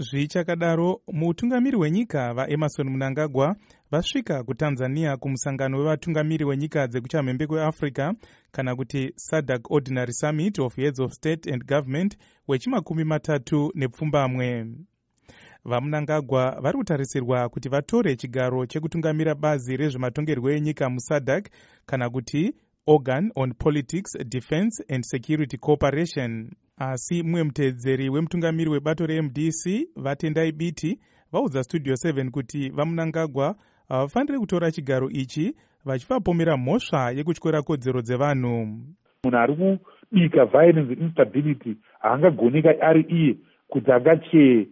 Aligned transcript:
zvichakadaro 0.00 1.00
mutungamiri 1.12 1.76
wenyika 1.76 2.34
vaemarson 2.34 2.90
munangagwa 2.90 3.56
vasvika 3.90 4.44
kutanzania 4.44 5.16
kumusangano 5.16 5.78
wevatungamiri 5.78 6.44
wenyika 6.44 6.86
dzekuchamhembe 6.86 7.46
kweafrica 7.46 8.14
kana 8.52 8.76
kuti 8.76 9.12
sadac 9.16 9.70
ordinary 9.70 10.12
summit 10.12 10.58
of 10.58 10.76
heads 10.76 11.00
of 11.00 11.12
state 11.12 11.52
and 11.52 11.66
government 11.66 12.16
wechimakumi 12.48 13.04
matatu 13.04 13.72
nepfumbamwe. 13.74 14.66
Vamunangagwa 15.64 16.60
vari 16.60 16.78
kutarisirwa 16.78 17.48
kuti 17.48 17.68
vatore 17.68 18.16
chigaro 18.16 18.66
chekutungamira 18.66 19.34
bazi 19.34 19.76
rezvematongerwo 19.76 20.50
enyika 20.50 20.90
musadac 20.90 21.48
kana 21.86 22.10
kuti 22.10 22.54
organ 22.86 23.32
on 23.36 23.54
politics 23.54 24.18
defence 24.28 24.84
and 24.88 25.04
security 25.04 25.56
cooperation 25.58 26.50
asi 26.80 27.22
mumwe 27.22 27.42
muteedzeri 27.42 28.08
wemutungamiri 28.08 28.70
webato 28.70 29.06
remdc 29.06 29.88
vatendai 29.96 30.52
biti 30.52 30.98
vaudza 31.32 31.62
studio 31.62 31.94
7 31.94 32.30
kuti 32.30 32.68
vamunangagwa 32.70 33.54
havafaniri 33.88 34.38
kutora 34.38 34.70
chigaro 34.70 35.10
ichi 35.10 35.54
vachivapomera 35.84 36.56
mhosva 36.56 37.10
yekutyora 37.10 37.62
kodzero 37.62 38.00
dzevanhu. 38.02 38.78
Munhu 39.24 39.38
ari 39.38 39.78
kubika 40.10 40.44
violence 40.44 40.92
instability 40.92 41.76
haangagoneka 42.00 42.80
ari 42.80 43.00
iye 43.08 43.36
kuti 43.68 43.92
angachee 43.92 44.66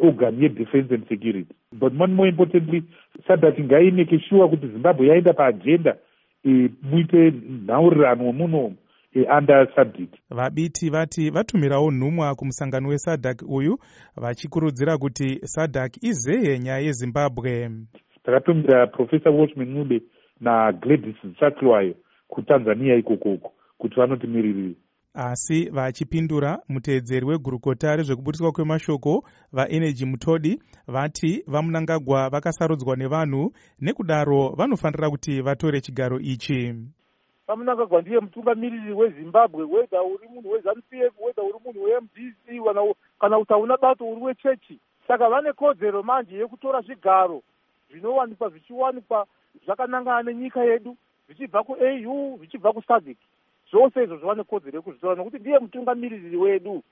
organ 0.00 0.42
yedefence 0.42 0.94
and 0.94 1.08
security. 1.08 1.54
But 1.72 1.92
more 1.92 2.12
more 2.12 2.28
importantly 2.28 2.82
sadati 3.28 3.62
ngaineke 3.64 4.18
shuwa 4.18 4.48
kuti 4.48 4.66
zimbabwe 4.68 5.06
yaenda 5.06 5.32
paagenda 5.32 5.96
e, 6.44 6.70
muite 6.82 7.32
nhaurirano 7.66 8.32
muno 8.32 8.72
under 9.38 9.68
sadc 9.76 9.96
vabiti 10.30 10.90
vati 10.90 11.30
vatumirawo 11.30 11.90
nhumwa 11.90 12.34
kumusangano 12.34 12.88
wesadc 12.88 13.42
uyu 13.48 13.78
vachikurudzira 14.16 14.98
kuti 14.98 15.40
sadc 15.44 15.96
izeye 16.04 16.58
nyaya 16.58 16.78
yezimbabwe. 16.78 17.70
Takatumira 18.24 18.86
profesa 18.86 19.30
watchman 19.30 19.68
nube 19.68 20.02
nagladys 20.40 21.16
saklwayo 21.40 21.94
kutanzania 22.28 22.96
ikokoko 22.96 23.52
kuti 23.78 23.94
vanotimiririra 23.96 24.74
asi 25.14 25.70
vachipindura 25.70 26.58
muteedzeri 26.68 27.26
wegurukota 27.26 27.96
rezvekuburiswa 27.96 28.52
kwemashoko 28.52 29.24
vaenergy 29.52 30.04
mutodi 30.04 30.62
vati 30.86 31.44
vamunangagwa 31.46 32.28
vakasarudzwa 32.30 32.96
nevanhu 32.96 33.52
nekudaro 33.80 34.48
vanofanira 34.58 35.10
kuti 35.10 35.40
vatore 35.42 35.80
chigaro 35.80 36.20
ichi 36.20 36.74
vamunangagwa 37.46 38.00
ndiye 38.00 38.20
mutungamiriri 38.20 38.92
wezimbabwe 38.92 39.64
wedha 39.64 40.02
uri 40.02 40.28
munhu 40.28 40.50
wezanup 40.50 40.92
f 40.92 41.12
wedha 41.20 41.42
uri 41.42 41.58
munhu 41.64 41.82
wemdc 41.82 42.44
kana 43.18 43.38
kuti 43.38 43.52
hauna 43.52 43.76
bato 43.76 44.04
uri 44.04 44.22
wechechi 44.22 44.78
saka 45.08 45.28
vane 45.28 45.52
kodzero 45.52 46.02
manje 46.02 46.36
yekutora 46.36 46.80
zvigaro 46.80 47.42
zvinowanikwa 47.90 48.48
zvichiwanikwa 48.48 49.26
zvakanangana 49.64 50.22
nenyika 50.22 50.64
yedu 50.64 50.96
zvichibva 51.26 51.62
kuau 51.62 52.36
zvichibva 52.38 52.72
kusadc 52.72 53.18
zvose 53.70 54.04
izvo 54.04 54.16
zvova 54.16 54.34
nekodzero 54.34 54.76
yekuzvitora 54.76 55.14
nokuti 55.14 55.38
ndiye 55.38 55.58
mutungamiriri 55.58 56.36
wedu 56.36 56.82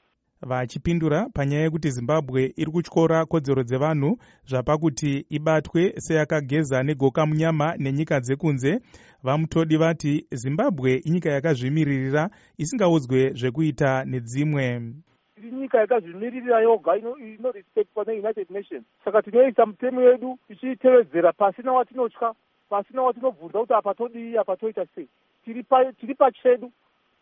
vachipindura 0.42 1.28
panyaya 1.34 1.62
yekuti 1.62 1.90
zimbabwe 1.90 2.52
iri 2.56 2.70
kutyora 2.72 3.26
kodzero 3.26 3.62
dzevanhu 3.62 4.18
zvapakuti 4.46 5.26
ibatwe 5.30 5.92
seyakageza 5.98 6.82
negoka 6.82 7.26
munyama 7.26 7.74
nenyika 7.78 8.20
dzekunze. 8.20 8.80
Vamutodi 9.22 9.76
vati 9.76 10.26
zimbabwe 10.30 10.94
inyika 11.04 11.30
yakazvimiririra 11.30 12.30
isingaudzwe 12.58 13.32
zvekuita 13.34 14.04
nedzimwe. 14.04 14.64
Iri 15.36 15.50
nyika 15.52 15.78
yakazvimiririra 15.78 16.60
yoga 16.60 16.96
inorespektwa 16.96 18.04
neunited 18.04 18.50
nations. 18.50 18.84
Saka 19.04 19.22
tinoisa 19.22 19.66
mutemo 19.66 20.02
yedu 20.02 20.38
ichiitevedzera 20.48 21.32
pasina 21.32 21.72
watinotya 21.72 22.34
pasina 22.70 23.02
watinobvunza 23.02 23.58
kuti 23.58 23.74
apa 23.74 23.94
todii 23.94 24.36
apa 24.36 24.56
toita 24.56 24.86
sei. 24.94 25.08
Tiri 25.44 26.14
pachedu 26.14 26.72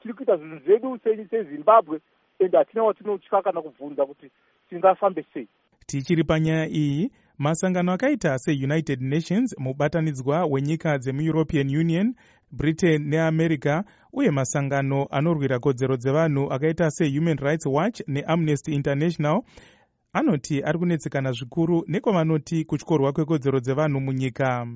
tiri 0.01 0.15
kuita 0.15 0.37
zvinhu 0.37 0.59
zvedu 0.59 0.99
sezimbabwe 1.31 2.01
ende 2.41 2.59
hatina 2.59 2.83
watinotya 2.85 3.43
kana 3.43 3.63
kubvunza 3.63 4.07
kuti 4.07 4.31
tingafambe 4.69 5.25
sei? 5.35 5.49
Tichiri 5.87 6.25
panyaya 6.25 6.69
iyi 6.69 7.11
masangano 7.39 7.93
akaita 7.93 8.39
seunited 8.39 9.03
nations 9.03 9.55
mubatanidzwa 9.59 10.47
wenyika 10.47 10.99
dzemueuropean 10.99 11.77
union 11.77 12.15
britain 12.53 13.09
neamerica 13.09 13.85
uye 14.13 14.31
masangano 14.31 15.07
anorwira 15.11 15.59
kodzero 15.59 15.97
dzevanhu 15.97 16.53
akaita 16.53 16.91
sehuman 16.91 17.39
rights 17.39 17.67
watch 17.67 18.01
neamnesty 18.07 18.73
international 18.75 19.43
anoti 20.13 20.63
ari 20.63 20.79
kunetsekana 20.79 21.33
zvikuru 21.33 21.85
nekwavanoti 21.89 22.65
kutyorwa 22.65 23.13
kwekodzero 23.13 23.61
dzevanhu 23.61 24.01
munyika. 24.01 24.67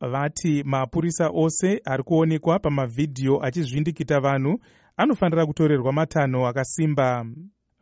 Vati 0.00 0.62
mapurisa 0.66 1.30
ose 1.34 1.80
ari 1.84 2.02
kuonekwa 2.02 2.58
pamavhidhiyo 2.58 3.44
achizvindikita 3.44 4.20
vanhu 4.20 4.60
anofanira 4.98 5.46
kutorerwa 5.46 5.92
matanho 5.92 6.46
akasimba. 6.46 7.26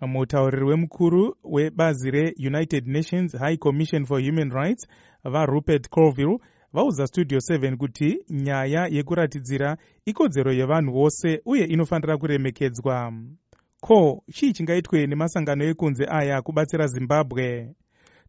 Mutauriri 0.01 0.65
wemukuru 0.65 1.37
webazi 1.45 2.11
reunited 2.11 2.87
nations 2.87 3.37
high 3.39 3.57
commission 3.57 4.05
for 4.07 4.21
human 4.21 4.51
rights 4.51 4.87
varupert 5.25 5.89
colville 5.89 6.39
vaudza 6.73 7.07
studio 7.07 7.39
7 7.39 7.77
kuti 7.77 8.19
nyaya 8.31 8.87
yekuratidzira 8.91 9.77
ikodzero 10.05 10.53
yevanhu 10.53 10.93
vose 10.93 11.41
uye 11.45 11.65
inofanira 11.65 12.17
kuremekedzwa. 12.19 13.13
Ko 13.81 14.23
chii 14.33 14.53
chingaitwe 14.53 15.07
nemasangano 15.07 15.65
ekunze 15.65 16.07
aya 16.11 16.43
kubatsira 16.43 16.87
zimbabwe? 16.87 17.75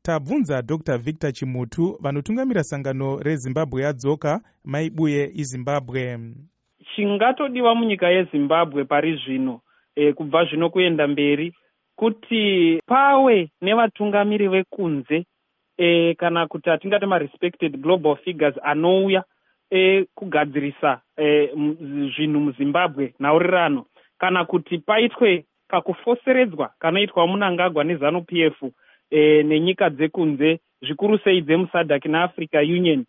Tabvunza 0.02 0.62
dr. 0.62 0.98
Victor 0.98 1.32
chimutu 1.34 1.98
vanotungamira 2.02 2.64
sangano 2.64 3.20
rezimbabwe 3.20 3.84
yadzoka 3.84 4.42
maibuye 4.64 5.32
izimbabwe 5.34 6.20
chingatodiwa 6.98 7.76
munyika 7.76 8.10
yezimbabwe 8.10 8.84
pari 8.86 9.16
zvino 9.16 9.60
e, 9.96 10.14
kubva 10.14 10.46
zvino 10.46 10.70
kuenda 10.70 11.08
mberi 11.08 11.54
kuti 11.96 12.80
pawe 12.86 13.50
nevatungamiri 13.62 14.48
vekunze 14.48 15.26
e, 15.78 16.14
kana 16.14 16.48
kuti 16.48 16.70
atingati 16.70 17.06
marespected 17.06 17.82
global 17.82 18.16
figures 18.16 18.56
anouya 18.64 19.24
e, 19.72 20.06
kugadzirisa 20.16 21.02
e, 21.18 21.48
zvinhu 22.16 22.40
muzimbabwe 22.40 23.14
nhaurirano. 23.20 23.86
Kana 24.18 24.46
kuti 24.46 24.78
paitwe 24.78 25.46
kakufoseredzwa 25.68 26.72
kanoitwa 26.80 27.28
munangagwa 27.28 27.84
nezanup 27.84 28.32
f 28.34 28.64
e, 29.12 29.44
nenyika 29.44 29.90
dzekunze 29.90 30.60
zvikuru 30.82 31.18
sei 31.18 31.42
dzemusadhac 31.42 32.06
neafrica 32.06 32.58
union 32.60 33.06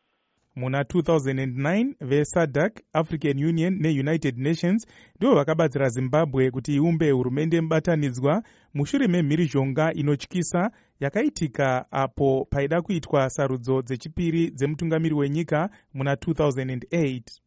muna 0.58 0.82
2009 0.82 1.94
vesadhac 2.00 2.72
african 2.92 3.44
union 3.44 3.78
neunited 3.80 4.38
nations 4.38 4.86
ndivo 5.16 5.34
vakabatsira 5.34 5.88
zimbabwe 5.88 6.50
kuti 6.50 6.74
iumbe 6.74 7.10
hurumende 7.10 7.60
mubatanidzwa 7.60 8.42
mushure 8.74 9.08
memhirizhonga 9.08 9.92
inotyisa 9.92 10.70
yakaitika 11.00 11.92
apo 11.92 12.46
paida 12.50 12.82
kuitwa 12.82 13.30
sarudzo 13.30 13.82
dzechipiri 13.82 14.50
dzemutungamiri 14.50 15.14
wenyika 15.14 15.70
muna 15.94 16.14
2008 16.14 17.22